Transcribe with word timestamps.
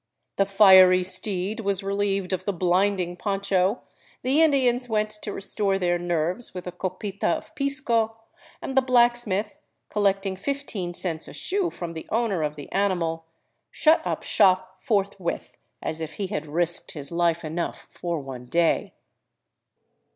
The 0.37 0.47
fiery 0.47 1.03
steed 1.03 1.59
was 1.59 1.83
relieved 1.83 2.33
of 2.33 2.45
the 2.45 2.53
blinding 2.53 3.15
poncho, 3.15 3.83
the 4.23 4.41
Indians 4.41 4.89
went 4.89 5.11
to 5.21 5.31
restore 5.31 5.77
their 5.77 5.99
nerves 5.99 6.55
with 6.55 6.65
a 6.65 6.71
copita 6.71 7.27
of 7.37 7.53
pisco, 7.53 8.17
and 8.63 8.75
the 8.75 8.81
blacksmith, 8.81 9.59
col 9.89 10.01
lecting 10.05 10.35
fifteen 10.35 10.95
cents 10.95 11.27
a 11.27 11.33
shoe 11.33 11.69
from 11.69 11.93
the 11.93 12.07
owner 12.09 12.41
of 12.41 12.55
the 12.55 12.71
animal, 12.71 13.25
shut 13.69 14.01
up 14.03 14.23
shop 14.23 14.81
forthwith, 14.81 15.59
as 15.83 16.01
if 16.01 16.13
he 16.13 16.25
had 16.25 16.47
risked 16.47 16.93
his 16.93 17.11
life 17.11 17.45
enough 17.45 17.85
for 17.91 18.19
one 18.19 18.47
day. 18.47 18.95